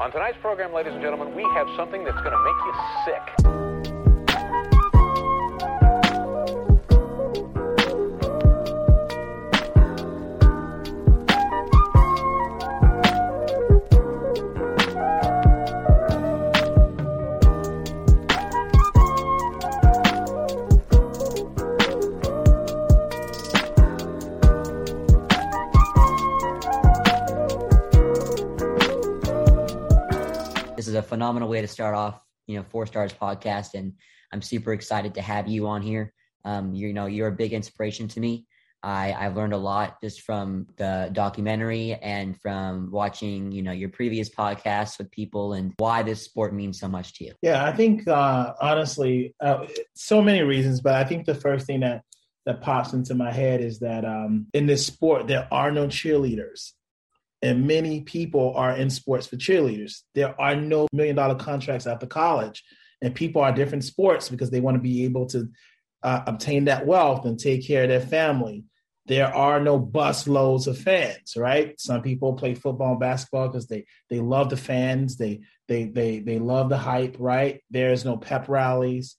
[0.00, 2.74] On tonight's program, ladies and gentlemen, we have something that's going to make you
[3.04, 3.59] sick.
[31.20, 33.74] Phenomenal way to start off, you know, Four Stars podcast.
[33.74, 33.92] And
[34.32, 36.14] I'm super excited to have you on here.
[36.46, 38.46] Um, you know, you're a big inspiration to me.
[38.82, 43.90] I, I've learned a lot just from the documentary and from watching, you know, your
[43.90, 47.34] previous podcasts with people and why this sport means so much to you.
[47.42, 51.80] Yeah, I think uh, honestly, uh, so many reasons, but I think the first thing
[51.80, 52.00] that
[52.46, 56.72] that pops into my head is that um, in this sport there are no cheerleaders
[57.42, 60.02] and many people are in sports for cheerleaders.
[60.14, 62.62] There are no million dollar contracts after college,
[63.00, 65.48] and people are different sports because they want to be able to
[66.02, 68.64] uh, obtain that wealth and take care of their family.
[69.06, 71.78] There are no bus loads of fans, right?
[71.80, 76.20] Some people play football and basketball because they they love the fans, they they they
[76.20, 77.62] they love the hype, right?
[77.70, 79.16] There's no pep rallies,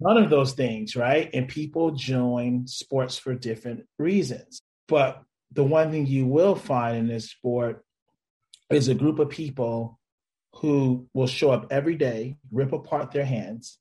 [0.00, 1.30] none of those things, right?
[1.32, 4.62] And people join sports for different reasons.
[4.88, 5.22] But
[5.54, 7.84] the one thing you will find in this sport
[8.70, 9.98] is a group of people
[10.56, 13.78] who will show up every day, rip apart their hands,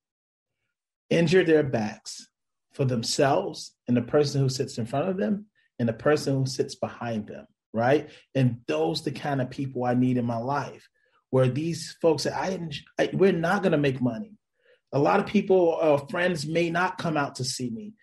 [1.09, 2.27] injure their backs
[2.73, 5.45] for themselves and the person who sits in front of them
[5.80, 8.09] and the person who sits behind them, right?
[8.36, 10.88] And those the kind of people I need in my life,
[11.30, 14.33] where these folks say, I, I we're not going to make money.
[14.94, 17.94] A lot of people, uh, friends may not come out to see me.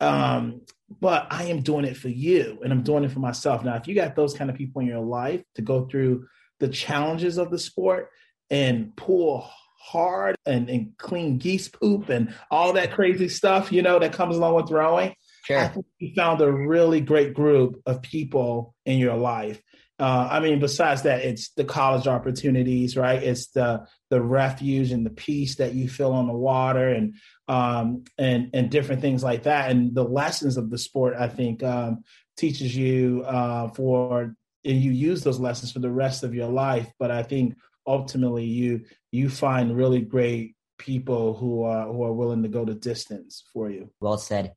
[0.00, 0.62] Um,
[1.00, 3.64] but I am doing it for you and I'm doing it for myself.
[3.64, 6.26] Now, if you got those kind of people in your life to go through
[6.60, 8.10] the challenges of the sport
[8.50, 9.48] and pull
[9.78, 14.36] hard and, and clean geese poop and all that crazy stuff, you know, that comes
[14.36, 15.14] along with rowing.
[15.44, 15.58] Sure.
[15.58, 19.62] I think you found a really great group of people in your life
[19.98, 23.22] uh, I mean, besides that, it's the college opportunities, right?
[23.22, 27.14] It's the the refuge and the peace that you feel on the water, and
[27.48, 29.70] um, and and different things like that.
[29.70, 32.04] And the lessons of the sport, I think, um,
[32.36, 36.88] teaches you uh, for and you use those lessons for the rest of your life.
[36.98, 37.56] But I think
[37.86, 42.74] ultimately, you you find really great people who are who are willing to go the
[42.74, 43.90] distance for you.
[44.00, 44.54] Well said.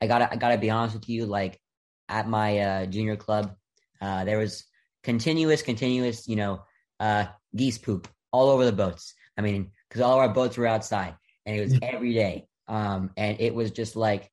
[0.00, 1.26] I gotta I gotta be honest with you.
[1.26, 1.60] Like
[2.08, 3.56] at my uh, junior club,
[4.00, 4.64] uh, there was
[5.02, 6.62] continuous, continuous, you know,
[6.98, 9.14] uh, geese poop all over the boats.
[9.36, 11.14] I mean, because all of our boats were outside,
[11.46, 12.46] and it was every day.
[12.68, 14.30] Um, and it was just like,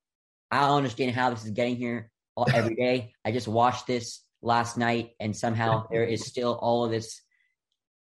[0.50, 3.14] I don't understand how this is getting here all, every day.
[3.24, 7.20] I just watched this last night, and somehow there is still all of this.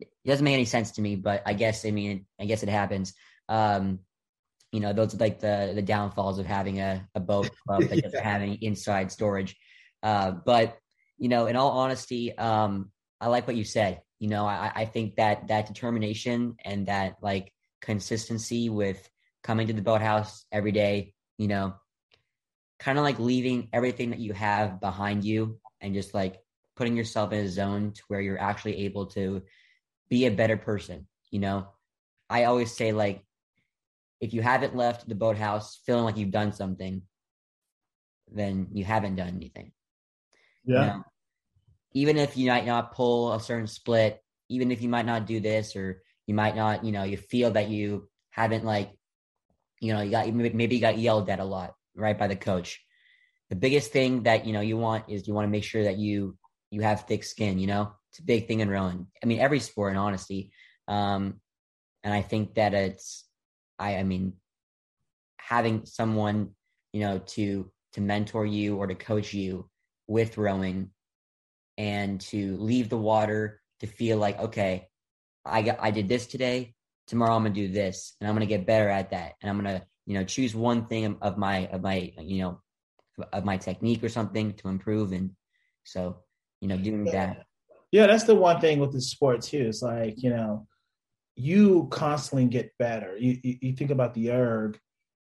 [0.01, 2.69] It doesn't make any sense to me, but I guess I mean, I guess it
[2.69, 3.15] happens.
[3.49, 4.01] Um,
[4.73, 8.03] you know, those are like the the downfalls of having a, a boat club that
[8.03, 9.57] doesn't have any inside storage.
[10.03, 10.77] Uh, but
[11.19, 12.91] you know, in all honesty, um,
[13.21, 14.01] I like what you said.
[14.19, 19.09] You know, I, I think that that determination and that like consistency with
[19.43, 21.75] coming to the boathouse every day, you know,
[22.79, 26.39] kind of like leaving everything that you have behind you and just like
[26.77, 29.43] putting yourself in a zone to where you're actually able to
[30.09, 31.07] be a better person.
[31.31, 31.69] You know,
[32.29, 33.23] I always say like,
[34.21, 37.03] if you haven't left the boathouse feeling like you've done something,
[38.33, 39.73] then you haven't done anything.
[40.67, 40.81] Yeah.
[40.81, 41.05] You know?
[41.95, 45.41] Even if you might not pull a certain split, even if you might not do
[45.41, 48.91] this, or you might not, you know, you feel that you haven't like,
[49.81, 52.83] you know, you got maybe you got yelled at a lot, right, by the coach.
[53.49, 55.97] The biggest thing that you know you want is you want to make sure that
[55.99, 56.37] you
[56.71, 57.59] you have thick skin.
[57.59, 59.07] You know, it's a big thing in rowing.
[59.23, 60.51] I mean, every sport, in honesty.
[60.89, 61.41] Um,
[62.03, 63.25] and I think that it's,
[63.79, 64.35] I, I mean,
[65.39, 66.51] having someone,
[66.93, 69.69] you know, to to mentor you or to coach you
[70.07, 70.91] with rowing
[71.79, 74.89] and to leave the water to feel like okay
[75.45, 76.75] i got i did this today.
[77.07, 79.35] Tomorrow i'm gonna do this and i'm gonna get better at that.
[79.41, 82.61] And i'm gonna you know choose one thing of my of my you know
[83.33, 85.13] of my technique or something to improve.
[85.13, 85.31] And
[85.85, 86.19] so
[86.61, 87.45] you know doing that.
[87.93, 89.67] Yeah that's the one thing with the sport too.
[89.69, 90.67] It's like you know
[91.37, 93.17] you constantly get better.
[93.17, 94.79] You you, you think about the erg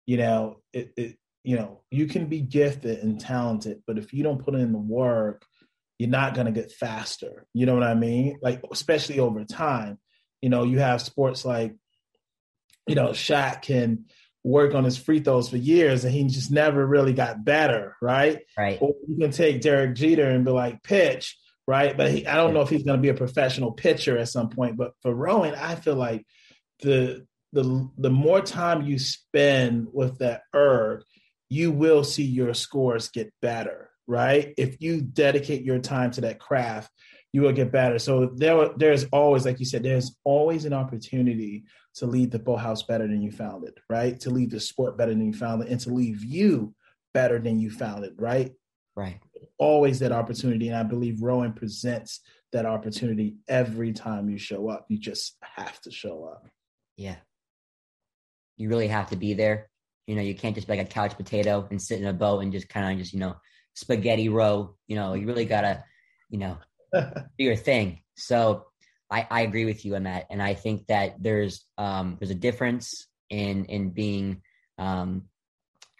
[0.05, 4.23] you know it, it you know, you can be gifted and talented, but if you
[4.23, 5.45] don't put in the work,
[5.99, 7.45] you're not going to get faster.
[7.53, 8.39] You know what I mean?
[8.41, 9.99] Like, especially over time.
[10.41, 11.75] You know, you have sports like,
[12.87, 14.05] you know, Shaq can
[14.43, 18.39] work on his free throws for years and he just never really got better, right?
[18.57, 18.77] Right.
[18.81, 21.95] Or you can take Derek Jeter and be like, pitch, right?
[21.95, 24.49] But he, I don't know if he's going to be a professional pitcher at some
[24.49, 24.75] point.
[24.75, 26.25] But for rowing, I feel like
[26.81, 31.03] the the the more time you spend with that erg,
[31.53, 34.55] you will see your scores get better, right?
[34.57, 36.89] If you dedicate your time to that craft,
[37.31, 37.99] you will get better.
[37.99, 41.65] So there, there's always, like you said, there's always an opportunity
[41.95, 44.19] to leave the boathouse better than you found it, right?
[44.21, 46.73] To leave the sport better than you found it, and to leave you
[47.13, 48.51] better than you found it, right?
[48.95, 49.19] Right.
[49.59, 52.21] Always that opportunity, and I believe rowing presents
[52.51, 54.85] that opportunity every time you show up.
[54.89, 56.47] You just have to show up.
[56.97, 57.17] Yeah.
[58.57, 59.69] You really have to be there.
[60.07, 62.39] You know, you can't just be like a couch potato and sit in a boat
[62.39, 63.35] and just kind of just, you know,
[63.73, 64.75] spaghetti row.
[64.87, 65.83] You know, you really gotta,
[66.29, 66.57] you know,
[66.93, 67.03] do
[67.37, 68.01] your thing.
[68.15, 68.65] So
[69.09, 70.27] I, I agree with you on that.
[70.29, 74.41] And I think that there's um there's a difference in in being
[74.77, 75.23] um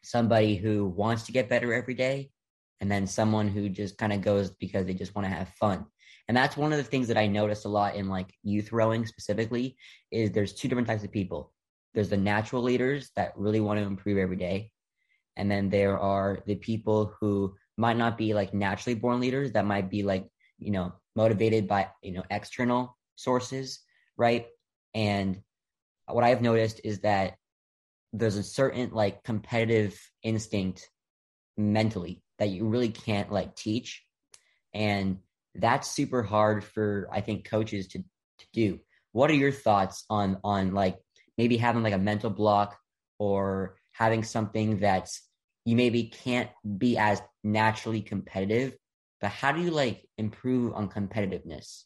[0.03, 2.29] somebody who wants to get better every day
[2.81, 5.85] and then someone who just kind of goes because they just want to have fun.
[6.27, 9.05] And that's one of the things that I noticed a lot in like youth rowing
[9.05, 9.77] specifically
[10.11, 11.52] is there's two different types of people.
[11.93, 14.71] There's the natural leaders that really want to improve every day.
[15.35, 19.65] And then there are the people who might not be like naturally born leaders that
[19.65, 20.27] might be like,
[20.59, 23.79] you know, motivated by, you know, external sources,
[24.17, 24.47] right?
[24.93, 25.41] And
[26.07, 27.35] what I've noticed is that
[28.11, 30.89] there's a certain like competitive instinct
[31.57, 34.03] mentally that you really can't like teach.
[34.73, 35.19] And
[35.55, 38.79] that's super hard for I think coaches to to do.
[39.11, 40.97] What are your thoughts on on like
[41.37, 42.77] maybe having like a mental block
[43.19, 45.21] or having something that's
[45.65, 48.75] you maybe can't be as naturally competitive,
[49.21, 51.83] but how do you like improve on competitiveness?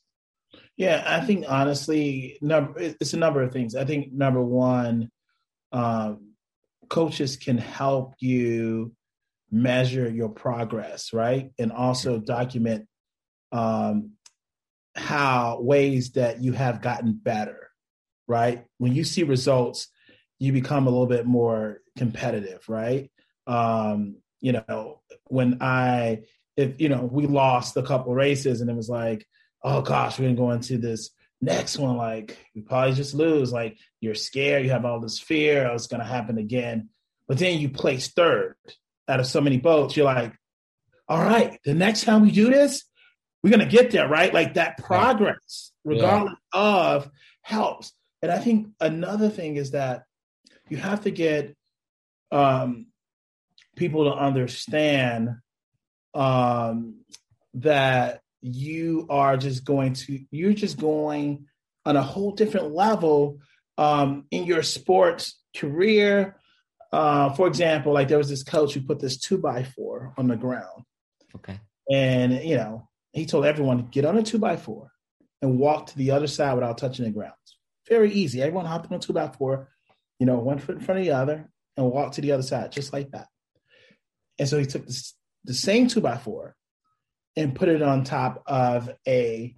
[0.76, 3.76] Yeah, I think honestly, number it's a number of things.
[3.76, 5.10] I think number one,
[5.72, 6.34] um,
[6.90, 8.94] coaches can help you
[9.52, 12.88] measure your progress, right, and also document
[13.52, 14.12] um,
[14.96, 17.67] how ways that you have gotten better,
[18.28, 18.66] right?
[18.78, 19.88] When you see results,
[20.40, 23.12] you become a little bit more competitive, right?
[23.46, 26.24] Um, you know, when I,
[26.56, 29.26] if you know, we lost a couple races and it was like,
[29.64, 31.10] oh gosh, we're gonna go into this
[31.42, 33.52] next one, like we probably just lose.
[33.52, 36.90] Like you're scared, you have all this fear, oh, it's gonna happen again.
[37.28, 38.56] But then you place third
[39.08, 40.34] out of so many boats, you're like,
[41.08, 42.84] all right, the next time we do this,
[43.42, 44.34] we're going to get there, right?
[44.34, 46.62] Like that progress, regardless yeah.
[46.62, 47.10] of,
[47.42, 47.94] helps.
[48.22, 50.04] And I think another thing is that
[50.70, 51.56] you have to get
[52.32, 52.88] um,
[53.76, 55.36] people to understand
[56.14, 57.02] um,
[57.54, 61.46] that you are just going to, you're just going
[61.86, 63.40] on a whole different level
[63.78, 66.38] um, in your sports career.
[66.92, 70.28] Uh, for example, like there was this coach who put this two by four on
[70.28, 70.84] the ground.
[71.36, 71.60] Okay.
[71.92, 74.92] And, you know, he told everyone to get on a two by four
[75.42, 77.34] and walk to the other side without touching the ground.
[77.90, 78.42] Very easy.
[78.42, 79.70] Everyone hopped on a two by four,
[80.20, 82.72] you know, one foot in front of the other and walked to the other side,
[82.72, 83.28] just like that.
[84.40, 85.14] And so he took this,
[85.46, 86.56] the same two by four
[87.36, 89.56] and put it on top of a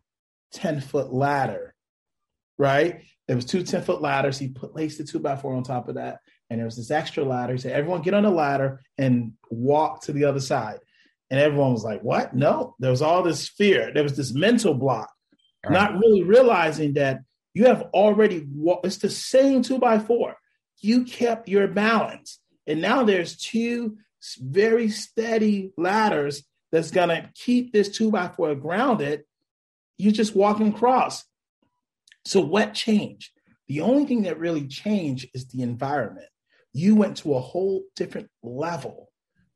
[0.53, 1.73] 10 foot ladder,
[2.57, 3.01] right?
[3.27, 4.37] There was two 10 foot ladders.
[4.37, 6.19] He put placed the two by four on top of that.
[6.49, 7.53] And there was this extra ladder.
[7.53, 10.79] He said, everyone get on the ladder and walk to the other side.
[11.29, 12.35] And everyone was like, what?
[12.35, 13.91] No, there was all this fear.
[13.93, 15.11] There was this mental block,
[15.63, 15.71] right.
[15.71, 17.19] not really realizing that
[17.53, 18.47] you have already,
[18.83, 20.35] it's the same two by four.
[20.79, 22.39] You kept your balance.
[22.67, 23.97] And now there's two
[24.39, 29.23] very steady ladders that's going to keep this two by four grounded.
[29.97, 31.25] You're just walking across.
[32.25, 33.31] So, what changed?
[33.67, 36.27] The only thing that really changed is the environment.
[36.73, 39.09] You went to a whole different level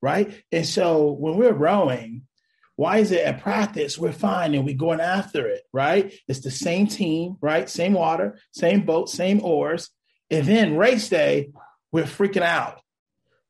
[0.03, 0.43] right?
[0.51, 2.23] And so when we're rowing,
[2.75, 6.13] why is it at practice we're fine and we're going after it, right?
[6.27, 7.70] It's the same team, right?
[7.70, 9.89] Same water, same boat, same oars.
[10.32, 11.51] And then race day,
[11.92, 12.82] we're freaking out.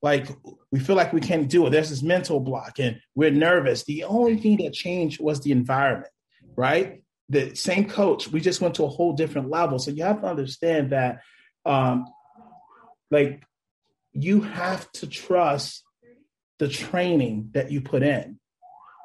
[0.01, 0.27] Like
[0.71, 1.69] we feel like we can't do it.
[1.69, 3.85] There's this mental block and we're nervous.
[3.85, 6.11] The only thing that changed was the environment,
[6.57, 7.03] right?
[7.29, 9.79] The same coach, we just went to a whole different level.
[9.79, 11.21] So you have to understand that
[11.65, 12.05] um
[13.09, 13.41] like
[14.11, 15.83] you have to trust
[16.59, 18.39] the training that you put in.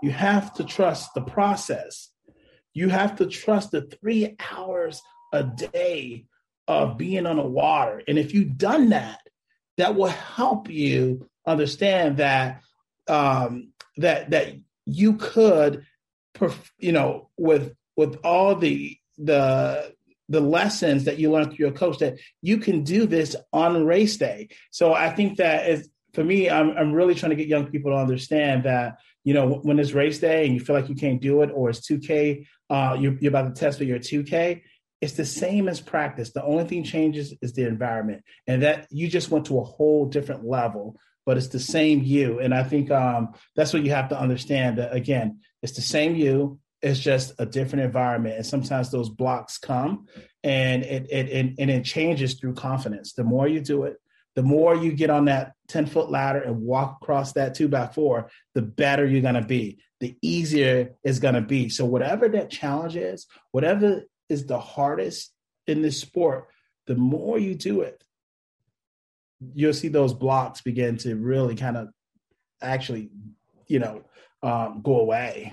[0.02, 2.11] You have to trust the process.
[2.75, 5.02] You have to trust the three hours
[5.33, 6.26] a day
[6.67, 8.02] of being on the water.
[8.07, 9.21] And if you've done that,
[9.78, 12.61] that will help you understand that
[13.09, 15.85] um, that that you could,
[16.78, 19.95] you know, with with all the the
[20.28, 24.19] the lessons that you learned through your coach that you can do this on race
[24.19, 24.49] day.
[24.71, 27.93] So I think that is for me, I'm I'm really trying to get young people
[27.93, 28.99] to understand that
[29.29, 31.69] you know when it's race day and you feel like you can't do it, or
[31.69, 34.63] it's 2K, uh, you're, you're about to test for your 2K.
[35.03, 36.33] It's the same as practice.
[36.33, 40.07] The only thing changes is the environment, and that you just went to a whole
[40.07, 40.97] different level.
[41.27, 44.79] But it's the same you, and I think um, that's what you have to understand.
[44.79, 46.59] That again, it's the same you.
[46.81, 50.07] It's just a different environment, and sometimes those blocks come,
[50.43, 53.13] and it it, it and it changes through confidence.
[53.13, 53.97] The more you do it,
[54.38, 57.88] the more you get on that 10 foot ladder and walk across that two by
[57.88, 61.68] four, the better you're going to be, the easier it's going to be.
[61.68, 65.33] So, whatever that challenge is, whatever is the hardest
[65.66, 66.47] in this sport,
[66.87, 68.04] the more you do it,
[69.54, 71.88] you'll see those blocks begin to really kind of
[72.62, 73.11] actually,
[73.66, 74.04] you know,
[74.45, 75.52] um, go away.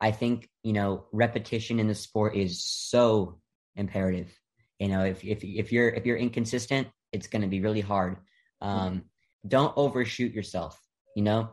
[0.00, 3.40] I think, you know, repetition in the sport is so
[3.74, 4.32] imperative.
[4.78, 8.18] You know, if, if, if you're, if you're inconsistent, it's going to be really hard.
[8.60, 9.04] Um,
[9.46, 10.80] don't overshoot yourself,
[11.16, 11.50] you know,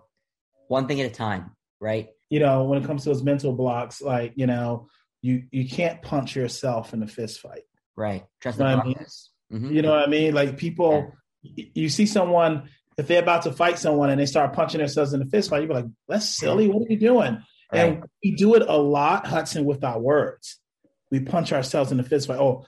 [0.68, 2.10] one thing at a time, right?
[2.30, 4.90] You know, when it comes to those mental blocks, like, you know,
[5.22, 7.64] you, you can't punch yourself in a fist fight.
[7.96, 8.26] Right.
[8.42, 9.30] Trust you the know process.
[9.50, 9.62] I mean?
[9.64, 9.76] mm-hmm.
[9.76, 10.34] You know what I mean?
[10.34, 11.66] Like people, yeah.
[11.74, 15.20] you see someone, if they're about to fight someone and they start punching themselves in
[15.20, 16.68] the fist fight, you're like, that's silly.
[16.68, 17.42] What are you doing?
[17.72, 17.80] Right.
[17.80, 20.60] And we do it a lot, Hudson, with our words.
[21.12, 22.40] We punch ourselves in the fist fight.
[22.40, 22.66] Oh,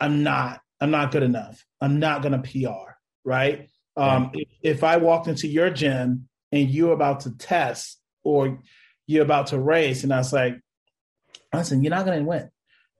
[0.00, 1.64] I'm not I'm not good enough.
[1.80, 2.92] I'm not going to PR,
[3.24, 3.68] right?
[3.96, 8.60] Um, if, if I walked into your gym and you're about to test or
[9.06, 10.60] you're about to race, and I was like,
[11.54, 12.50] listen, you're not going to win.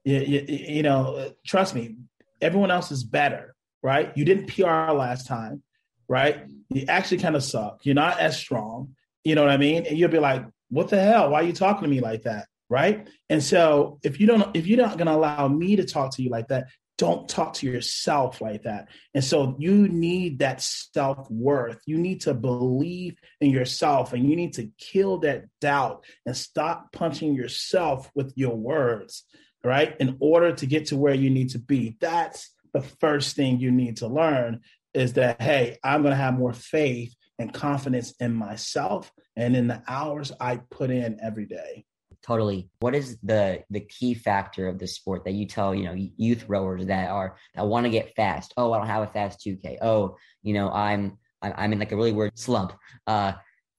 [0.03, 1.97] You, you, you, know, trust me,
[2.41, 4.11] everyone else is better, right?
[4.15, 5.61] You didn't PR last time,
[6.07, 6.45] right?
[6.69, 7.85] You actually kind of suck.
[7.85, 8.95] You're not as strong.
[9.23, 9.85] You know what I mean?
[9.85, 11.29] And you'll be like, what the hell?
[11.31, 12.47] Why are you talking to me like that?
[12.69, 13.07] Right.
[13.29, 16.21] And so if you don't, if you're not going to allow me to talk to
[16.21, 16.67] you like that,
[16.97, 18.89] don't talk to yourself like that.
[19.13, 21.79] And so you need that self worth.
[21.85, 26.91] You need to believe in yourself and you need to kill that doubt and stop
[26.91, 29.23] punching yourself with your words,
[29.63, 29.95] right?
[29.99, 31.97] In order to get to where you need to be.
[32.01, 34.61] That's the first thing you need to learn
[34.93, 39.67] is that, hey, I'm going to have more faith and confidence in myself and in
[39.67, 41.85] the hours I put in every day
[42.27, 45.95] totally what is the the key factor of the sport that you tell you know
[45.95, 48.53] youth rowers that are that want to get fast?
[48.57, 51.95] Oh i don't have a fast 2k oh you know i'm i'm in like a
[51.95, 52.73] really weird slump.
[53.05, 53.33] Uh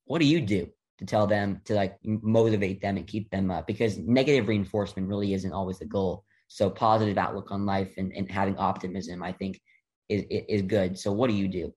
[0.07, 0.67] what do you do
[0.99, 3.67] to tell them to like motivate them and keep them up?
[3.67, 6.25] Because negative reinforcement really isn't always the goal.
[6.49, 9.61] So positive outlook on life and, and having optimism i think
[10.09, 10.99] is is good.
[10.99, 11.75] So what do you do?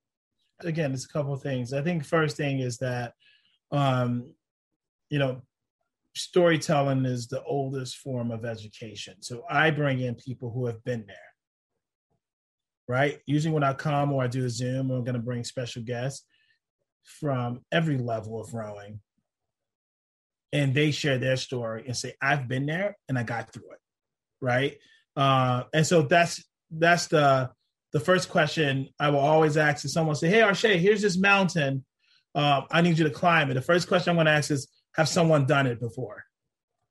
[0.62, 1.74] Again it's a couple things.
[1.74, 3.14] I think first thing is that
[3.72, 4.34] um
[5.10, 5.42] you know
[6.16, 9.16] storytelling is the oldest form of education.
[9.22, 11.16] So I bring in people who have been there,
[12.88, 13.20] right?
[13.26, 16.26] Usually when I come or I do a Zoom, I'm going to bring special guests
[17.04, 19.00] from every level of rowing.
[20.54, 23.80] And they share their story and say, I've been there and I got through it.
[24.42, 24.78] Right.
[25.16, 27.52] Uh, and so that's that's the
[27.94, 31.86] the first question I will always ask is someone say, Hey Arshay, here's this mountain.
[32.34, 33.56] Uh, I need you to climb it.
[33.56, 36.26] The first question I'm going to ask is, have someone done it before?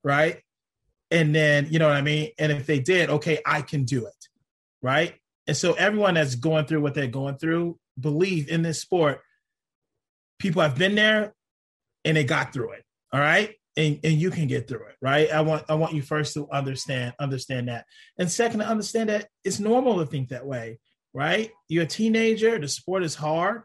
[0.03, 0.43] Right.
[1.11, 2.31] And then, you know what I mean?
[2.39, 4.29] And if they did, okay, I can do it.
[4.83, 5.15] Right.
[5.47, 9.21] And so everyone that's going through what they're going through, believe in this sport,
[10.39, 11.35] people have been there
[12.05, 12.85] and they got through it.
[13.13, 13.55] All right.
[13.77, 15.31] And, and you can get through it, right?
[15.31, 17.87] I want I want you first to understand understand that,
[18.19, 20.81] and second to understand that it's normal to think that way,
[21.15, 21.51] right?
[21.69, 22.59] You're a teenager.
[22.59, 23.63] The sport is hard.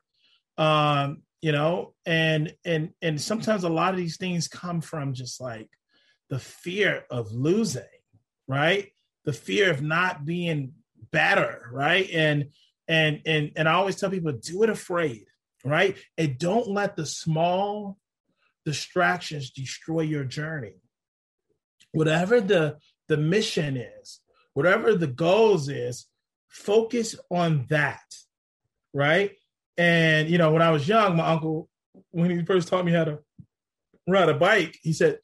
[0.59, 5.39] Um, you know and and and sometimes a lot of these things come from just
[5.41, 5.69] like
[6.29, 7.83] the fear of losing
[8.47, 8.91] right?
[9.23, 10.73] The fear of not being
[11.11, 12.09] better right?
[12.11, 12.49] And
[12.87, 15.25] and and and i always tell people do it afraid
[15.63, 15.97] right?
[16.17, 17.97] And don't let the small
[18.65, 20.75] distractions destroy your journey.
[21.91, 22.77] Whatever the
[23.07, 24.19] the mission is
[24.55, 26.07] whatever the goals is
[26.47, 28.01] focus on that
[28.93, 29.33] right
[29.77, 31.69] and you know, when I was young, my uncle,
[32.11, 33.19] when he first taught me how to
[34.07, 35.19] ride a bike, he said,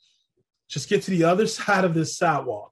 [0.69, 2.71] "Just get to the other side of this sidewalk.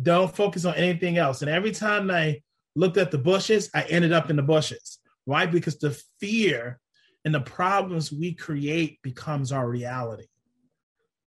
[0.00, 2.42] Don't focus on anything else." And every time I
[2.74, 4.98] looked at the bushes, I ended up in the bushes.
[5.24, 5.46] Why?
[5.46, 6.78] Because the fear
[7.24, 10.26] and the problems we create becomes our reality.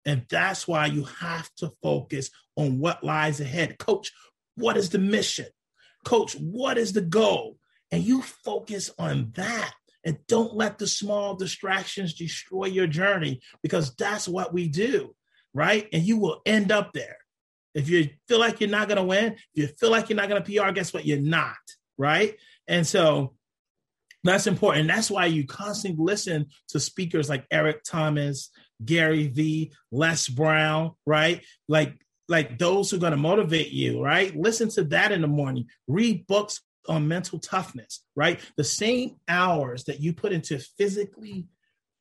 [0.05, 3.77] And that's why you have to focus on what lies ahead.
[3.77, 4.11] Coach,
[4.55, 5.47] what is the mission?
[6.05, 7.57] Coach, what is the goal?
[7.91, 13.95] And you focus on that and don't let the small distractions destroy your journey because
[13.95, 15.15] that's what we do,
[15.53, 15.87] right?
[15.93, 17.17] And you will end up there.
[17.75, 20.29] If you feel like you're not going to win, if you feel like you're not
[20.29, 21.05] going to PR, guess what?
[21.05, 21.55] You're not,
[21.97, 22.35] right?
[22.67, 23.35] And so
[24.23, 24.87] That's important.
[24.87, 28.51] That's why you constantly listen to speakers like Eric Thomas,
[28.83, 31.43] Gary Vee, Les Brown, right?
[31.67, 34.33] Like like those who are going to motivate you, right?
[34.35, 35.67] Listen to that in the morning.
[35.87, 38.39] Read books on mental toughness, right?
[38.57, 41.47] The same hours that you put into physically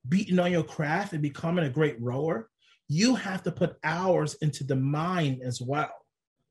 [0.09, 2.49] beating on your craft and becoming a great rower,
[2.89, 5.93] you have to put hours into the mind as well.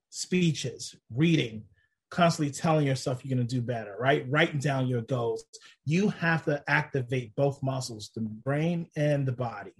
[0.10, 1.64] Speeches, reading,
[2.10, 4.26] constantly telling yourself you're going to do better, right?
[4.30, 5.44] Writing down your goals.
[5.86, 9.74] You have to activate both muscles, the brain and the body,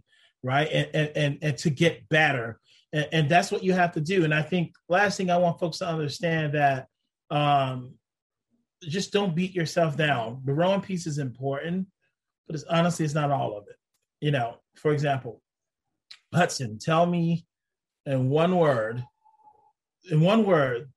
[0.44, 0.70] right?
[0.72, 2.60] And and and, and to get better.
[2.92, 4.24] And, and, that's what you have to do.
[4.24, 6.88] And I think last thing I want folks to understand that
[7.30, 7.94] um
[8.84, 10.42] just don't beat yourself down.
[10.46, 11.88] The rowing piece is important,
[12.48, 13.76] but it's honestly it's not all of it.
[14.22, 15.42] You know, for example,
[16.34, 17.46] Hudson, tell me
[18.06, 19.04] in one word,
[20.10, 20.90] in one word,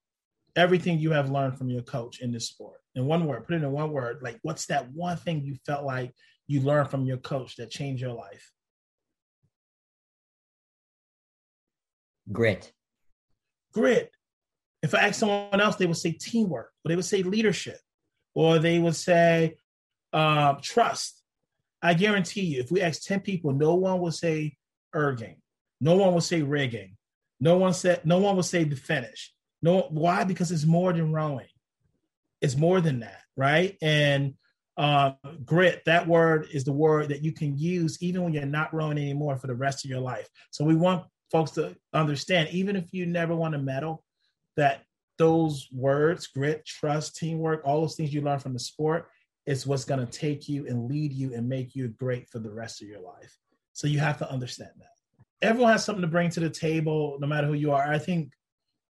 [0.56, 2.80] everything you have learned from your coach in this sport.
[2.94, 4.20] In one word, put it in one word.
[4.22, 6.14] Like, what's that one thing you felt like
[6.46, 8.50] you learned from your coach that changed your life?
[12.30, 12.72] Grit.
[13.72, 14.12] Grit.
[14.82, 17.78] If I ask someone else, they would say teamwork, or they would say leadership,
[18.34, 19.56] or they would say
[20.12, 21.22] uh, trust.
[21.80, 24.56] I guarantee you, if we ask 10 people, no one will say
[24.94, 25.36] erging.
[25.80, 26.96] No one will say rigging.
[27.40, 29.34] No one said no one will say the finish.
[29.62, 30.22] No, why?
[30.22, 31.48] Because it's more than rowing.
[32.40, 33.76] It's more than that, right?
[33.82, 34.34] And
[34.76, 35.12] uh,
[35.44, 38.98] grit, that word is the word that you can use even when you're not rowing
[38.98, 40.28] anymore for the rest of your life.
[40.50, 44.04] So we want folks to understand, even if you never won a medal,
[44.56, 44.82] that
[45.18, 49.08] those words, grit, trust, teamwork, all those things you learn from the sport
[49.46, 52.50] is what's going to take you and lead you and make you great for the
[52.50, 53.36] rest of your life.
[53.72, 55.46] So you have to understand that.
[55.46, 57.92] Everyone has something to bring to the table, no matter who you are.
[57.92, 58.30] I think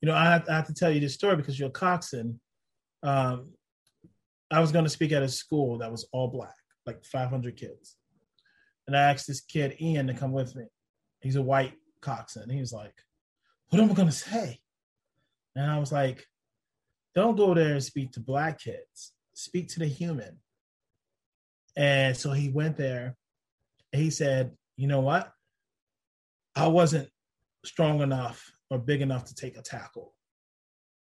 [0.02, 2.40] you know, I have, I have, to tell you this story because you're a coxswain.
[3.04, 3.52] Um,
[4.50, 7.98] I was going to speak at a school that was all black, like 500 kids.
[8.88, 10.66] And I asked this kid, Ian, to come with me.
[11.22, 12.50] He's a white coxswain.
[12.50, 12.96] He was like,
[13.70, 14.60] What am I going to say?
[15.56, 16.26] And I was like,
[17.16, 20.40] Don't go there and speak to black kids, speak to the human.
[21.76, 23.16] And so he went there.
[23.92, 25.32] he said, You know what?
[26.56, 27.10] I wasn't
[27.66, 30.14] strong enough or big enough to take a tackle,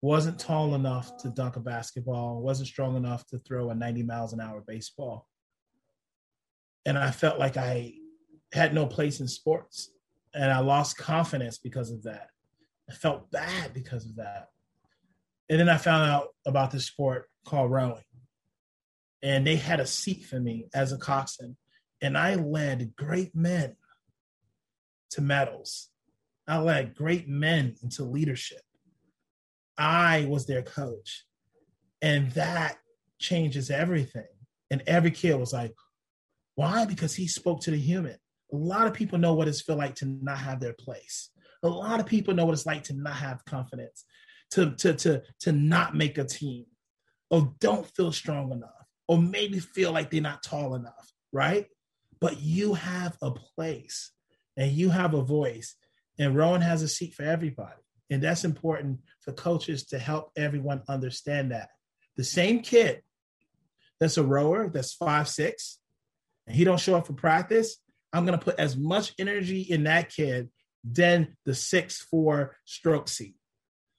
[0.02, 4.32] wasn't tall enough to dunk a basketball, wasn't strong enough to throw a 90 miles
[4.32, 5.26] an hour baseball.
[6.86, 7.94] And I felt like I
[8.52, 9.90] had no place in sports.
[10.34, 12.28] And I lost confidence because of that.
[12.88, 14.48] I felt bad because of that.
[15.48, 18.02] And then I found out about this sport called rowing.
[19.22, 21.56] And they had a seat for me as a coxswain.
[22.02, 23.76] And I led great men
[25.10, 25.88] to medals
[26.46, 28.60] I led great men into leadership.
[29.78, 31.24] I was their coach.
[32.02, 32.76] And that
[33.18, 34.26] changes everything.
[34.70, 35.72] And every kid was like,
[36.54, 36.84] why?
[36.84, 38.16] Because he spoke to the human.
[38.52, 41.30] A lot of people know what it's feel like to not have their place.
[41.64, 44.04] A lot of people know what it's like to not have confidence,
[44.52, 46.66] to, to, to, to not make a team,
[47.30, 48.70] or don't feel strong enough,
[49.08, 51.66] or maybe feel like they're not tall enough, right?
[52.20, 54.12] But you have a place
[54.56, 55.74] and you have a voice
[56.18, 57.80] and rowing has a seat for everybody.
[58.10, 61.70] And that's important for coaches to help everyone understand that.
[62.16, 63.02] The same kid
[63.98, 65.78] that's a rower that's five six,
[66.46, 67.78] and he don't show up for practice,
[68.12, 70.50] I'm gonna put as much energy in that kid
[70.84, 73.34] than the six four stroke seat,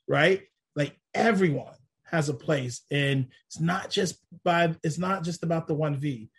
[0.08, 0.43] right?
[0.76, 1.74] Like everyone
[2.06, 6.30] has a place, and it's not just by it's not just about the one V.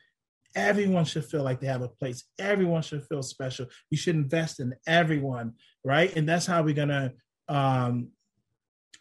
[0.55, 2.25] Everyone should feel like they have a place.
[2.39, 3.67] Everyone should feel special.
[3.91, 5.55] You should invest in everyone,
[5.85, 6.15] right?
[6.17, 7.13] And that's how we're gonna
[7.49, 8.09] um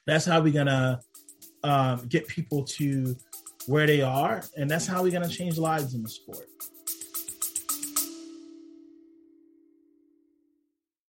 [0.06, 1.00] that's how we're gonna
[1.64, 3.16] um get people to
[3.68, 6.48] where they are, and that's how we're gonna change lives in the sport.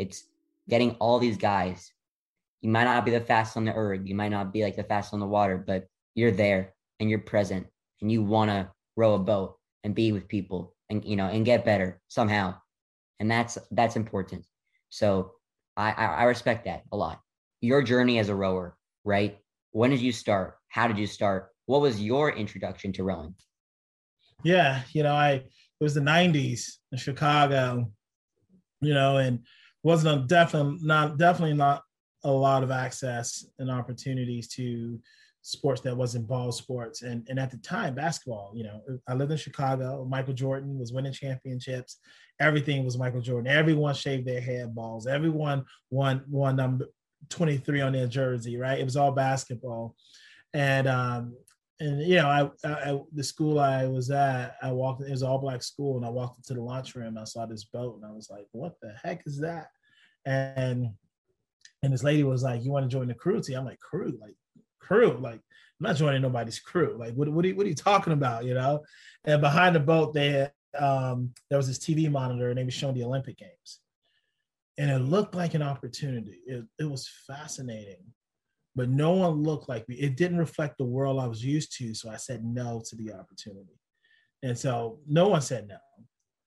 [0.00, 0.24] It's
[0.68, 1.92] getting all these guys.
[2.62, 4.84] You might not be the fastest on the erg, you might not be like the
[4.84, 7.66] fastest on the water, but you're there and you're present
[8.00, 11.44] and you want to row a boat and be with people and you know and
[11.44, 12.54] get better somehow.
[13.18, 14.44] And that's that's important.
[14.88, 15.32] So
[15.76, 17.20] I I, I respect that a lot.
[17.60, 19.38] Your journey as a rower, right?
[19.72, 20.56] when did you start?
[20.68, 21.50] How did you start?
[21.66, 23.34] What was your introduction to rowing?
[24.42, 27.90] Yeah, you know, I it was the '90s in Chicago,
[28.80, 29.40] you know, and
[29.82, 31.82] wasn't a definitely not definitely not
[32.24, 35.00] a lot of access and opportunities to
[35.42, 37.02] sports that wasn't ball sports.
[37.02, 40.06] And and at the time, basketball, you know, I lived in Chicago.
[40.08, 41.98] Michael Jordan was winning championships.
[42.40, 43.50] Everything was Michael Jordan.
[43.50, 45.06] Everyone shaved their head balls.
[45.06, 46.86] Everyone won won number
[47.28, 48.78] 23 on their jersey, right?
[48.78, 49.94] It was all basketball.
[50.52, 51.36] And um,
[51.80, 55.02] and you know, I, I, the school I was at, I walked.
[55.02, 57.08] It was all black school, and I walked into the lunchroom.
[57.08, 59.68] And I saw this boat, and I was like, "What the heck is that?"
[60.26, 60.90] And
[61.82, 64.18] and this lady was like, "You want to join the crew team?" I'm like, "Crew?
[64.20, 64.34] Like
[64.78, 65.16] crew?
[65.18, 66.96] Like I'm not joining nobody's crew.
[66.98, 68.44] Like what what are you, what are you talking about?
[68.44, 68.82] You know?"
[69.24, 72.94] And behind the boat, had, um, there was this TV monitor, and they were showing
[72.94, 73.80] the Olympic Games,
[74.76, 76.40] and it looked like an opportunity.
[76.46, 78.04] It it was fascinating
[78.76, 79.96] but no one looked like me.
[79.96, 81.94] It didn't reflect the world I was used to.
[81.94, 83.78] So I said no to the opportunity.
[84.42, 85.76] And so no one said no.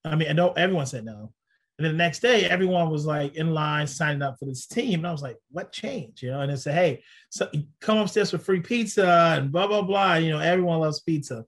[0.06, 1.34] I mean, I know everyone said no.
[1.78, 5.00] And then the next day, everyone was like in line signing up for this team.
[5.00, 6.22] And I was like, what changed?
[6.22, 7.50] You know, and they said, hey, so
[7.82, 10.16] come upstairs for free pizza and blah, blah, blah.
[10.16, 11.46] You know, everyone loves pizza.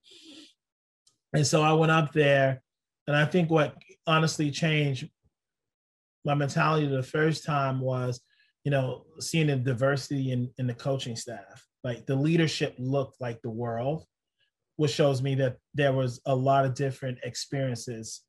[1.34, 2.62] And so I went up there.
[3.08, 3.76] And I think what
[4.08, 5.08] honestly changed
[6.26, 8.20] my mentality the first time was
[8.66, 11.66] you know, seeing the diversity in, in the coaching staff.
[11.84, 14.06] Like the leadership looked like the world,
[14.76, 18.24] which shows me that there was a lot of different experiences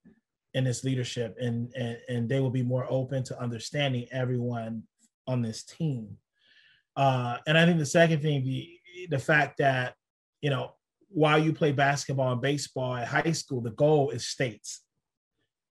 [0.53, 4.83] in this leadership and, and, and they will be more open to understanding everyone
[5.27, 6.18] on this team.
[6.94, 9.94] Uh, and I think the second thing, the, the fact that,
[10.42, 10.72] you know,
[11.09, 14.83] while you play basketball and baseball at high school, the goal is states,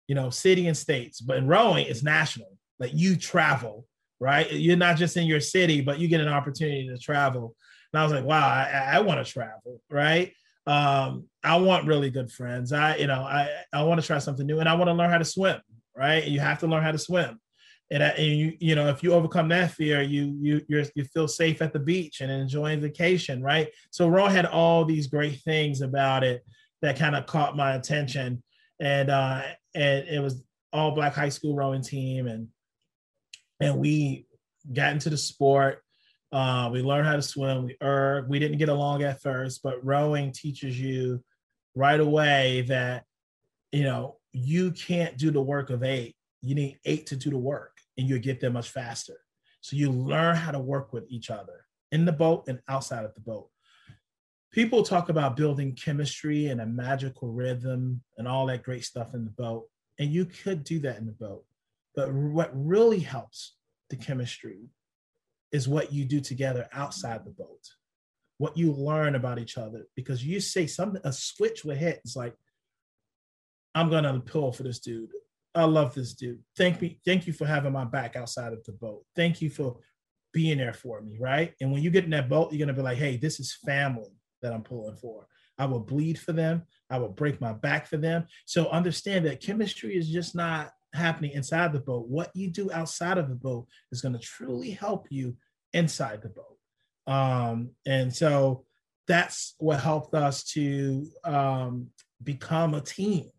[0.07, 2.57] you know, city and states, but in rowing, it's national.
[2.79, 3.87] Like you travel
[4.23, 4.51] right?
[4.51, 7.55] You're not just in your city, but you get an opportunity to travel.
[7.91, 10.33] And I was like, wow, I, I want to travel, right?
[10.65, 12.71] Um, I want really good friends.
[12.71, 15.09] I, you know, I, I want to try something new and I want to learn
[15.09, 15.59] how to swim,
[15.95, 16.23] right?
[16.25, 17.37] You have to learn how to swim.
[17.91, 21.27] And, and you, you know, if you overcome that fear, you, you, you you feel
[21.27, 23.67] safe at the beach and enjoying vacation, right?
[23.91, 26.43] So Raw had all these great things about it
[26.81, 28.41] that kind of caught my attention.
[28.79, 29.41] And, uh,
[29.75, 32.47] and it was all black high school rowing team and
[33.63, 34.25] and we
[34.71, 35.81] got into the sport.
[36.31, 37.65] Uh, we learned how to swim.
[37.65, 38.27] We erg.
[38.27, 41.23] We didn't get along at first, but rowing teaches you
[41.75, 43.03] right away that
[43.71, 46.15] you know you can't do the work of eight.
[46.41, 49.19] You need eight to do the work, and you'll get there much faster.
[49.61, 53.13] So you learn how to work with each other in the boat and outside of
[53.13, 53.49] the boat.
[54.51, 59.23] People talk about building chemistry and a magical rhythm and all that great stuff in
[59.23, 59.67] the boat,
[59.99, 61.45] and you could do that in the boat.
[61.95, 63.55] But what really helps
[63.89, 64.69] the chemistry
[65.51, 67.69] is what you do together outside the boat,
[68.39, 69.85] what you learn about each other.
[69.95, 72.01] Because you say something, a switch will hit.
[72.03, 72.35] It's like,
[73.75, 75.11] I'm gonna pull for this dude.
[75.55, 76.41] I love this dude.
[76.57, 79.03] Thank me, thank you for having my back outside of the boat.
[79.15, 79.77] Thank you for
[80.33, 81.53] being there for me, right?
[81.61, 84.17] And when you get in that boat, you're gonna be like, hey, this is family
[84.41, 85.27] that I'm pulling for.
[85.59, 86.63] I will bleed for them.
[86.89, 88.25] I will break my back for them.
[88.45, 93.17] So understand that chemistry is just not happening inside the boat, what you do outside
[93.17, 95.35] of the boat is going to truly help you
[95.73, 96.57] inside the boat.
[97.13, 98.65] Um, and so
[99.07, 101.87] that's what helped us to um,
[102.23, 103.29] become a team,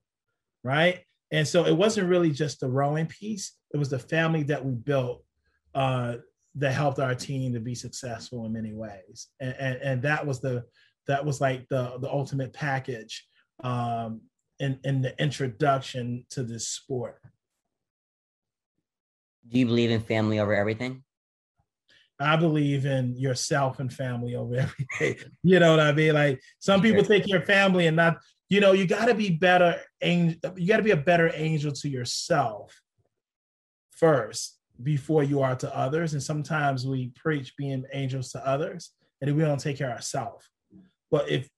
[0.62, 1.00] right?
[1.30, 4.72] And so it wasn't really just the rowing piece, it was the family that we
[4.72, 5.24] built
[5.74, 6.16] uh,
[6.56, 9.28] that helped our team to be successful in many ways.
[9.40, 10.64] And, and, and that was the
[11.06, 13.26] that was like the the ultimate package
[13.62, 14.22] um,
[14.60, 17.20] in, in the introduction to this sport.
[19.48, 21.02] Do you believe in family over everything?
[22.20, 24.56] I believe in yourself and family over
[25.00, 25.30] everything.
[25.42, 26.14] you know what I mean?
[26.14, 29.80] Like some people take your family and not, you know, you got to be better.
[30.00, 32.80] Angel, you got to be a better angel to yourself
[33.90, 36.12] first before you are to others.
[36.12, 40.48] And sometimes we preach being angels to others and we don't take care of ourselves.
[41.10, 41.48] But if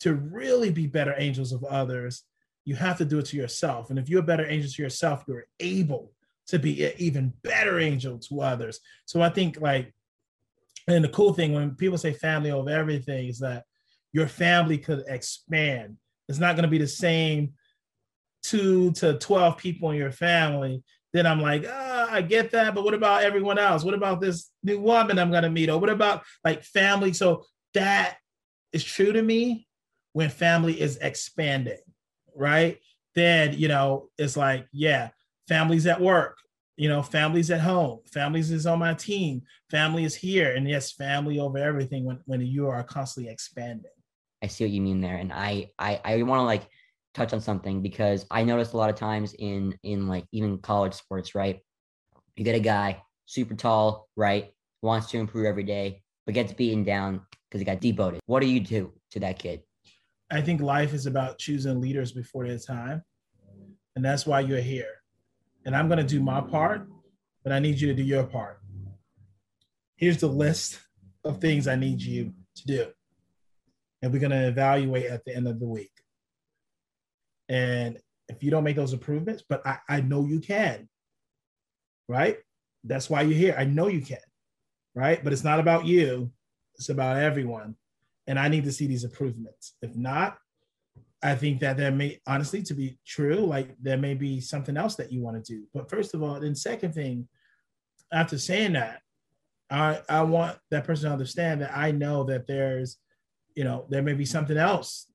[0.00, 2.24] to really be better angels of others,
[2.64, 3.90] you have to do it to yourself.
[3.90, 6.13] And if you're a better angel to yourself, you're able
[6.48, 8.80] to be an even better angel to others.
[9.06, 9.92] So I think like,
[10.86, 13.64] and the cool thing when people say family over everything is that
[14.12, 15.96] your family could expand.
[16.28, 17.54] It's not going to be the same
[18.42, 20.82] two to 12 people in your family.
[21.12, 22.74] Then I'm like, oh, I get that.
[22.74, 23.84] But what about everyone else?
[23.84, 25.70] What about this new woman I'm going to meet?
[25.70, 27.12] Or what about like family?
[27.12, 28.16] So that
[28.72, 29.66] is true to me
[30.12, 31.78] when family is expanding,
[32.34, 32.78] right?
[33.14, 35.10] Then, you know, it's like, yeah,
[35.48, 36.38] families at work
[36.76, 40.92] you know, families at home, families is on my team, family is here, and yes,
[40.92, 43.90] family over everything when when you are constantly expanding.
[44.42, 46.66] I see what you mean there, and I I I want to like
[47.14, 50.94] touch on something because I noticed a lot of times in in like even college
[50.94, 51.60] sports, right?
[52.36, 54.52] You get a guy super tall, right?
[54.82, 58.20] Wants to improve every day, but gets beaten down because he got devoted.
[58.26, 59.62] What do you do to that kid?
[60.28, 63.04] I think life is about choosing leaders before their time,
[63.94, 65.03] and that's why you're here
[65.64, 66.86] and I'm going to do my part,
[67.42, 68.60] but I need you to do your part.
[69.96, 70.80] Here's the list
[71.24, 72.86] of things I need you to do.
[74.02, 75.92] And we're going to evaluate at the end of the week.
[77.48, 77.98] And
[78.28, 80.88] if you don't make those improvements, but I, I know you can,
[82.08, 82.38] right?
[82.82, 83.54] That's why you're here.
[83.56, 84.18] I know you can,
[84.94, 85.22] right?
[85.22, 86.30] But it's not about you,
[86.76, 87.76] it's about everyone.
[88.26, 89.74] And I need to see these improvements.
[89.82, 90.38] If not,
[91.24, 94.94] I think that there may honestly to be true, like there may be something else
[94.96, 95.64] that you want to do.
[95.72, 97.26] But first of all, then second thing,
[98.12, 99.00] after saying that,
[99.70, 102.98] I I want that person to understand that I know that there's,
[103.56, 105.10] you know, there may be something else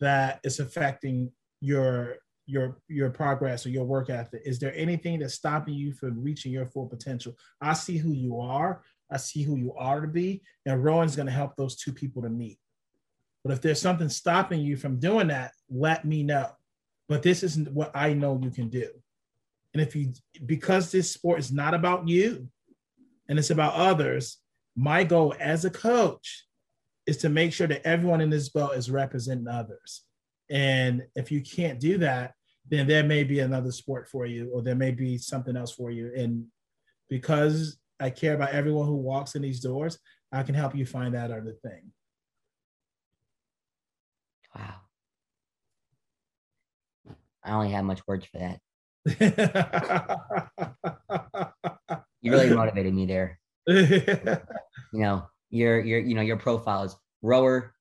[0.00, 4.42] that is affecting your your your progress or your work ethic.
[4.44, 7.34] Is there anything that's stopping you from reaching your full potential?
[7.58, 8.82] I see who you are.
[9.10, 12.20] I see who you are to be, and rowing's going to help those two people
[12.20, 12.58] to meet.
[13.44, 16.50] But if there's something stopping you from doing that, let me know.
[17.08, 18.88] But this isn't what I know you can do.
[19.74, 20.12] And if you,
[20.46, 22.48] because this sport is not about you
[23.28, 24.38] and it's about others,
[24.76, 26.46] my goal as a coach
[27.06, 30.02] is to make sure that everyone in this boat is representing others.
[30.50, 32.34] And if you can't do that,
[32.70, 35.90] then there may be another sport for you, or there may be something else for
[35.90, 36.12] you.
[36.16, 36.46] And
[37.08, 39.98] because I care about everyone who walks in these doors,
[40.30, 41.90] I can help you find that other thing.
[44.54, 44.74] Wow.
[47.44, 48.60] I only have much words for that.
[52.22, 53.40] you really motivated me there.
[53.66, 54.38] you
[54.92, 57.74] know, your your you know your profile is rower,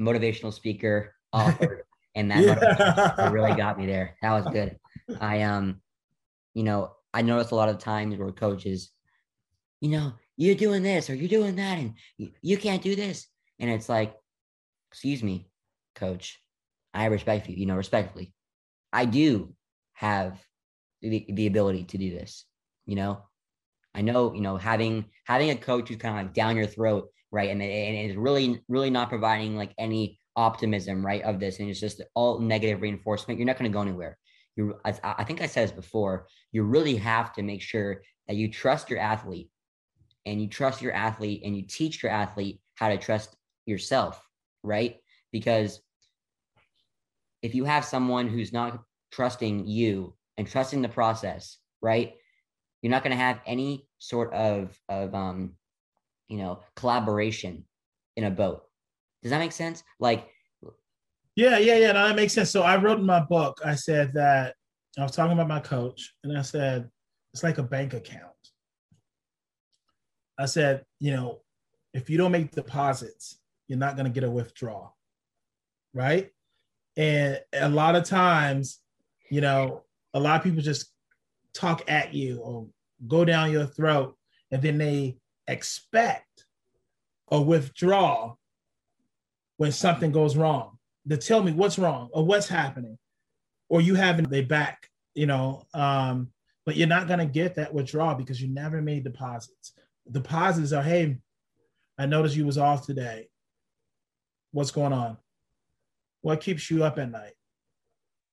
[0.00, 3.30] motivational speaker, author, and that yeah.
[3.30, 4.16] really got me there.
[4.22, 4.78] That was good.
[5.20, 5.80] I um,
[6.54, 8.90] you know, I noticed a lot of times where coaches,
[9.80, 13.26] you know, you're doing this or you're doing that, and you, you can't do this,
[13.58, 14.14] and it's like,
[14.90, 15.50] excuse me,
[15.96, 16.40] coach,
[16.94, 18.32] I respect you, you know, respectfully.
[18.92, 19.54] I do
[19.94, 20.40] have
[21.02, 22.44] the, the ability to do this,
[22.86, 23.22] you know.
[23.94, 27.08] I know, you know, having having a coach who's kind of like down your throat,
[27.32, 27.50] right?
[27.50, 31.80] And, and is really, really not providing like any optimism, right, of this, and it's
[31.80, 34.18] just all negative reinforcement, you're not going to go anywhere.
[34.54, 36.26] You, I, I think I said this before.
[36.52, 39.48] You really have to make sure that you trust your athlete,
[40.26, 44.22] and you trust your athlete, and you teach your athlete how to trust yourself,
[44.62, 44.96] right?
[45.32, 45.80] Because
[47.42, 52.14] if you have someone who's not trusting you and trusting the process, right?
[52.82, 55.54] You're not going to have any sort of of um,
[56.28, 57.64] you know, collaboration
[58.16, 58.62] in a boat.
[59.22, 59.82] Does that make sense?
[60.00, 60.28] Like,
[61.34, 61.92] yeah, yeah, yeah.
[61.92, 62.50] No, that makes sense.
[62.50, 64.54] So I wrote in my book, I said that
[64.98, 66.88] I was talking about my coach, and I said
[67.32, 68.32] it's like a bank account.
[70.38, 71.40] I said, you know,
[71.94, 74.96] if you don't make deposits, you're not going to get a withdrawal,
[75.94, 76.30] right?
[76.96, 78.78] And a lot of times,
[79.30, 79.82] you know,
[80.14, 80.92] a lot of people just
[81.52, 82.66] talk at you or
[83.06, 84.16] go down your throat,
[84.50, 86.46] and then they expect
[87.28, 88.34] or withdraw
[89.56, 90.78] when something goes wrong
[91.08, 92.98] to tell me what's wrong or what's happening,
[93.68, 95.64] or you haven't they back, you know.
[95.74, 96.30] Um,
[96.64, 99.72] but you're not gonna get that withdrawal because you never made deposits.
[100.10, 101.18] Deposits are, hey,
[101.98, 103.28] I noticed you was off today.
[104.52, 105.16] What's going on?
[106.26, 107.34] What keeps you up at night?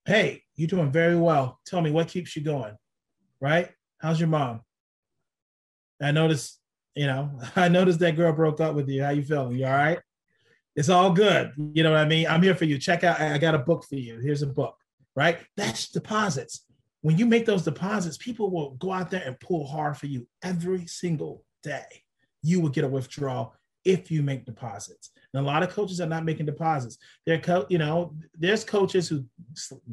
[0.04, 1.60] Hey, you're doing very well.
[1.64, 2.76] Tell me what keeps you going,
[3.40, 3.70] right?
[4.00, 4.62] How's your mom?
[6.02, 6.60] I noticed,
[6.96, 9.04] you know, I noticed that girl broke up with you.
[9.04, 9.60] How you feeling?
[9.60, 10.00] You all right?
[10.76, 11.52] It's all good.
[11.56, 12.26] You know what I mean?
[12.26, 12.80] I'm here for you.
[12.80, 14.18] Check out, I got a book for you.
[14.18, 14.76] Here's a book,
[15.16, 15.38] right?
[15.56, 16.66] That's deposits.
[17.02, 20.28] When you make those deposits, people will go out there and pull hard for you
[20.42, 21.86] every single day.
[22.42, 23.54] You will get a withdrawal
[23.86, 25.12] if you make deposits.
[25.34, 26.98] And a lot of coaches are not making deposits.
[27.26, 29.26] They're, co- you know, there's coaches who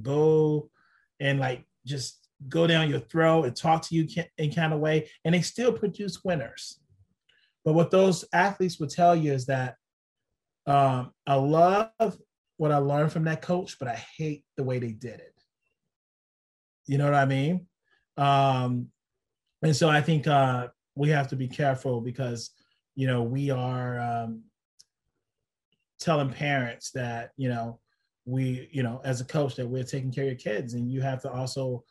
[0.02, 0.70] go
[1.18, 4.06] and like just go down your throat and talk to you
[4.38, 6.80] in kind of way, and they still produce winners.
[7.64, 9.76] But what those athletes would tell you is that
[10.66, 12.18] um, I love
[12.56, 15.34] what I learned from that coach, but I hate the way they did it.
[16.86, 17.66] You know what I mean?
[18.16, 18.88] Um,
[19.62, 22.50] and so I think uh, we have to be careful because
[22.94, 24.42] you know we are um,
[25.98, 27.78] telling parents that you know
[28.26, 31.00] we you know as a coach that we're taking care of your kids and you
[31.00, 31.82] have to also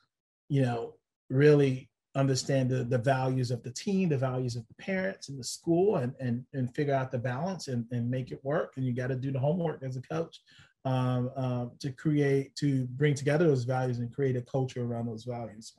[0.48, 0.94] you know
[1.30, 5.44] really understand the, the values of the team, the values of the parents and the
[5.44, 8.74] school, and and and figure out the balance and, and make it work.
[8.76, 10.42] And you got to do the homework as a coach
[10.86, 15.24] um, um, to create to bring together those values and create a culture around those
[15.24, 15.74] values.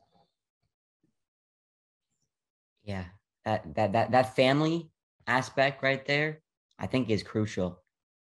[2.84, 3.04] Yeah,
[3.44, 4.88] that that that that family
[5.30, 6.40] aspect right there,
[6.78, 7.82] I think is crucial.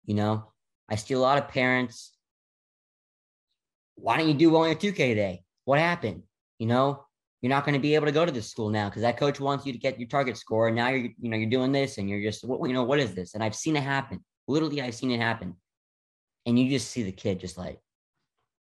[0.04, 0.44] You know,
[0.88, 2.12] I see a lot of parents.
[3.94, 5.42] Why don't you do well on your 2K today?
[5.64, 6.22] What happened?
[6.58, 7.04] You know,
[7.40, 9.38] you're not going to be able to go to this school now because that coach
[9.38, 10.68] wants you to get your target score.
[10.68, 12.98] And now you're, you know, you're doing this and you're just, what, you know, what
[12.98, 13.34] is this?
[13.34, 14.24] And I've seen it happen.
[14.48, 15.54] Literally, I've seen it happen.
[16.46, 17.78] And you just see the kid just like,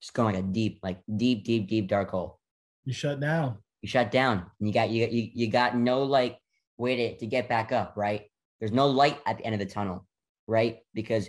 [0.01, 2.39] just going like a deep, like deep, deep, deep dark hole.
[2.85, 3.59] You shut down.
[3.83, 4.47] You shut down.
[4.59, 6.39] And you got, you, you, you got no like
[6.81, 8.23] way to, to get back up, right?
[8.59, 10.07] There's no light at the end of the tunnel,
[10.47, 10.79] right?
[10.95, 11.29] Because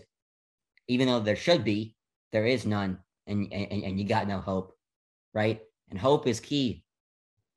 [0.88, 1.96] even though there should be,
[2.32, 3.00] there is none.
[3.28, 4.74] And, and, and you got no hope,
[5.34, 5.62] right?
[5.90, 6.84] And hope is key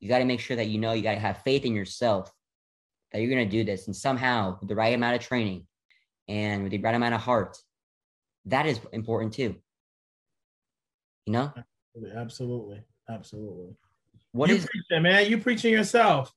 [0.05, 2.31] you got to make sure that you know you got to have faith in yourself
[3.11, 5.67] that you're going to do this and somehow with the right amount of training
[6.29, 7.57] and with the right amount of heart
[8.45, 9.55] that is important too
[11.25, 11.51] you know
[12.17, 13.75] absolutely absolutely
[14.33, 16.31] what you is preaching, man you preaching yourself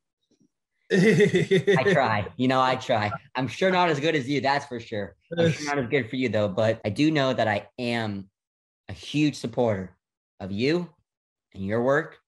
[0.92, 4.80] i try you know i try i'm sure not as good as you that's for
[4.80, 7.68] sure i'm sure not as good for you though but i do know that i
[7.78, 8.30] am
[8.88, 9.96] a huge supporter
[10.40, 10.90] of you
[11.54, 12.20] and your work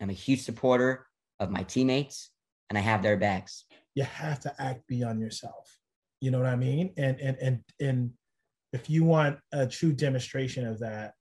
[0.00, 1.06] I'm a huge supporter
[1.40, 2.30] of my teammates
[2.68, 3.64] and I have their backs.
[3.94, 5.78] You have to act beyond yourself.
[6.20, 6.92] You know what I mean?
[6.96, 8.10] And and and and
[8.72, 11.14] if you want a true demonstration of that,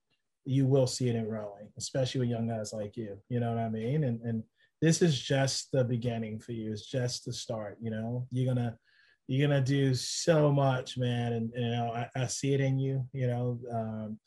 [0.45, 3.17] you will see it in rowing, especially with young guys like you.
[3.29, 4.03] You know what I mean?
[4.03, 4.43] And and
[4.83, 6.73] this is just the beginning for you.
[6.73, 7.77] It's just the start.
[7.81, 8.77] You know, you're gonna
[9.27, 11.31] you're gonna do so much, man.
[11.31, 13.07] And, you know, I, I, see it in you.
[13.13, 14.19] You know, um,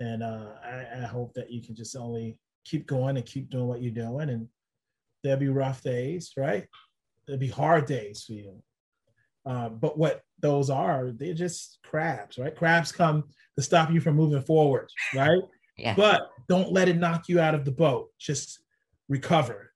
[0.00, 2.36] and uh, I, I hope that you can just only
[2.66, 4.28] keep going and keep doing what you're doing.
[4.28, 4.46] And
[5.22, 6.66] there'll be rough days, right?
[7.26, 8.62] There'll be hard days for you.
[9.46, 12.54] Uh, but what those are, they're just crabs, right?
[12.54, 13.24] Crabs come
[13.56, 15.40] to stop you from moving forward, right?
[15.78, 15.94] yeah.
[15.96, 18.10] But don't let it knock you out of the boat.
[18.18, 18.58] Just
[19.08, 19.70] recover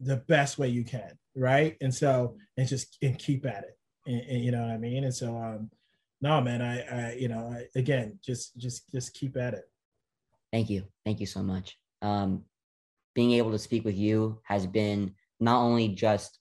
[0.00, 1.76] the best way you can, right?
[1.80, 5.04] And so, and just and keep at it, and, and you know what I mean.
[5.04, 5.70] And so, um,
[6.20, 9.64] no, man, I, I, you know, I, again, just, just, just keep at it.
[10.52, 12.44] Thank you, thank you so much um,
[13.14, 16.38] being able to speak with you has been not only just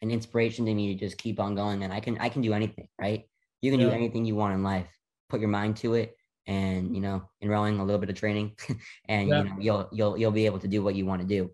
[0.00, 2.52] an inspiration to me to just keep on going and I can I can do
[2.54, 3.24] anything, right?
[3.60, 3.88] You can yeah.
[3.88, 4.86] do anything you want in life.
[5.28, 8.52] Put your mind to it and you know, enrolling a little bit of training
[9.08, 9.42] and yeah.
[9.42, 11.50] you know, you'll you'll you'll be able to do what you want to do.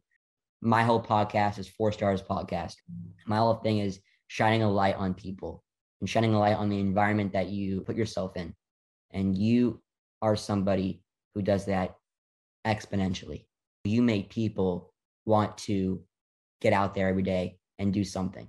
[0.61, 2.75] My whole podcast is four stars podcast.
[3.27, 5.63] My whole thing is shining a light on people
[6.01, 8.55] and shining a light on the environment that you put yourself in.
[9.11, 9.83] And you
[10.23, 11.03] are somebody
[11.35, 11.95] who does that
[12.67, 13.45] exponentially.
[13.85, 14.93] You make people
[15.27, 16.03] want to
[16.61, 18.49] get out there every day and do something.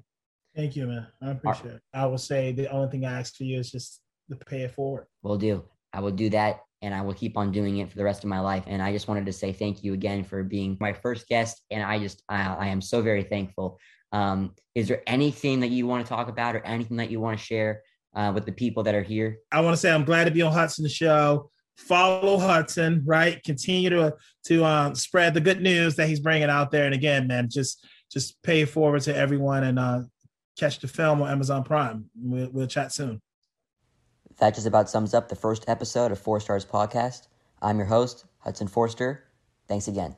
[0.55, 1.07] Thank you, man.
[1.21, 1.81] I appreciate it.
[1.93, 4.71] I will say the only thing I ask for you is just to pay it
[4.71, 5.07] forward.
[5.21, 5.65] We'll do.
[5.91, 8.29] I will do that and I will keep on doing it for the rest of
[8.29, 8.63] my life.
[8.67, 11.61] And I just wanted to say thank you again for being my first guest.
[11.71, 13.79] And I just, I, I am so very thankful.
[14.11, 17.39] Um, is there anything that you want to talk about or anything that you want
[17.39, 17.81] to share
[18.15, 19.39] uh, with the people that are here?
[19.51, 23.43] I want to say I'm glad to be on Hudson's Show follow Hudson, right?
[23.43, 26.85] Continue to to um, spread the good news that he's bringing out there.
[26.85, 30.01] And again, man, just just pay forward to everyone and uh,
[30.57, 32.05] catch the film on Amazon Prime.
[32.17, 33.21] We'll, we'll chat soon.
[34.37, 37.27] That just about sums up the first episode of Four Stars Podcast.
[37.61, 39.23] I'm your host, Hudson Forster.
[39.67, 40.13] Thanks again.